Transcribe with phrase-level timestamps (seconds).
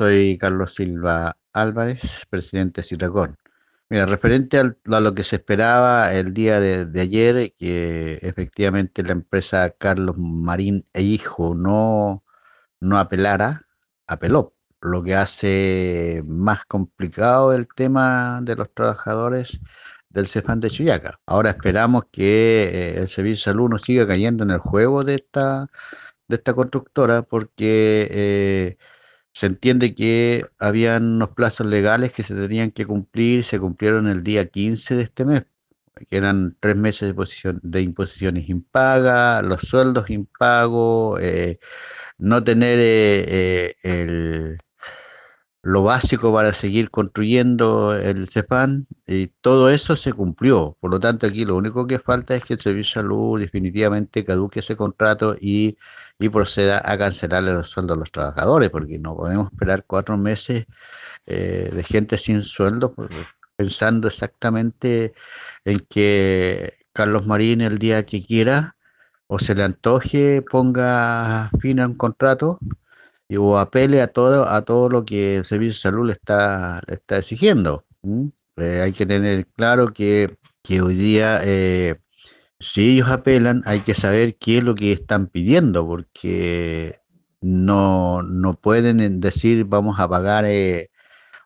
[0.00, 3.36] soy Carlos Silva Álvarez, presidente de Citracón.
[3.90, 9.68] Mira, referente a lo que se esperaba el día de, ayer, que efectivamente la empresa
[9.68, 12.24] Carlos Marín e Hijo no,
[12.80, 13.66] no apelara,
[14.06, 19.60] apeló, lo que hace más complicado el tema de los trabajadores
[20.08, 21.20] del Cefán de Chuyaca.
[21.26, 25.16] Ahora esperamos que eh, el Servicio de Salud no siga cayendo en el juego de
[25.16, 25.68] esta,
[26.26, 28.78] de esta constructora porque eh,
[29.32, 34.22] se entiende que habían unos plazos legales que se tenían que cumplir, se cumplieron el
[34.24, 35.44] día 15 de este mes,
[36.08, 41.58] que eran tres meses de, posición, de imposiciones impagas, los sueldos impagos, eh,
[42.18, 42.78] no tener
[43.82, 44.58] el
[45.62, 50.76] lo básico para seguir construyendo el CEPAN y todo eso se cumplió.
[50.80, 54.24] Por lo tanto, aquí lo único que falta es que el Servicio de Salud definitivamente
[54.24, 55.76] caduque ese contrato y,
[56.32, 60.66] proceda a cancelarle los sueldos a los trabajadores, porque no podemos esperar cuatro meses
[61.26, 62.94] eh, de gente sin sueldo
[63.56, 65.14] pensando exactamente
[65.64, 68.76] en que Carlos Marín el día que quiera
[69.26, 72.58] o se le antoje ponga fin a un contrato
[73.36, 77.18] o apele a todo, a todo lo que el Servicio de Salud le está, está
[77.18, 77.84] exigiendo.
[78.56, 81.96] Eh, hay que tener claro que, que hoy día, eh,
[82.58, 87.00] si ellos apelan, hay que saber qué es lo que están pidiendo, porque
[87.40, 90.89] no, no pueden decir vamos a pagar eh,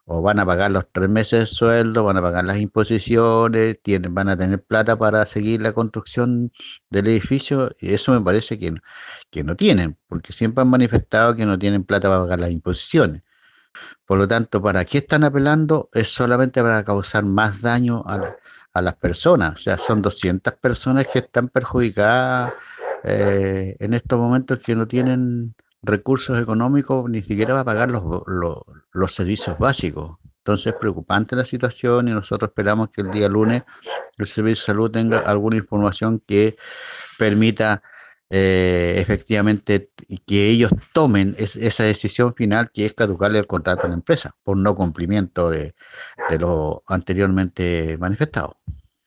[0.07, 4.15] o van a pagar los tres meses de sueldo, van a pagar las imposiciones, tienen,
[4.15, 6.53] van a tener plata para seguir la construcción
[6.91, 8.75] del edificio, y eso me parece que,
[9.31, 13.23] que no tienen, porque siempre han manifestado que no tienen plata para pagar las imposiciones.
[14.07, 15.91] Por lo tanto, ¿para qué están apelando?
[15.93, 18.37] Es solamente para causar más daño a,
[18.75, 19.55] a las personas.
[19.55, 22.53] O sea, son 200 personas que están perjudicadas
[23.05, 28.03] eh, en estos momentos que no tienen recursos económicos ni siquiera va a pagar los,
[29.09, 30.19] servicios básicos.
[30.39, 33.63] Entonces es preocupante la situación y nosotros esperamos que el día lunes
[34.19, 36.57] el Servicio de Salud tenga alguna información que
[37.19, 37.83] permita
[38.31, 39.91] eh, efectivamente
[40.27, 44.57] que ellos tomen esa decisión final que es caducarle el contrato a la empresa por
[44.57, 45.75] no cumplimiento de,
[46.29, 48.59] de lo anteriormente manifestado.